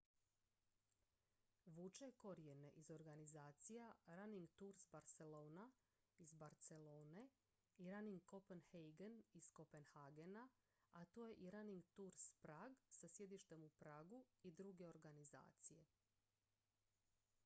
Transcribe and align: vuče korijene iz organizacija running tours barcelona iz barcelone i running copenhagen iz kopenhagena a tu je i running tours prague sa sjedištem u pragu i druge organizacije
vuče 1.65 2.07
korijene 2.21 2.69
iz 2.79 2.87
organizacija 2.93 3.89
running 4.19 4.47
tours 4.61 4.85
barcelona 4.91 5.67
iz 6.25 6.33
barcelone 6.33 7.27
i 7.77 7.91
running 7.91 8.19
copenhagen 8.31 9.21
iz 9.41 9.51
kopenhagena 9.59 10.47
a 10.91 11.05
tu 11.05 11.25
je 11.27 11.33
i 11.35 11.51
running 11.51 11.83
tours 11.93 12.29
prague 12.47 12.75
sa 12.89 13.07
sjedištem 13.07 13.63
u 13.63 13.69
pragu 13.69 14.25
i 14.43 14.51
druge 14.51 14.87
organizacije 14.89 15.87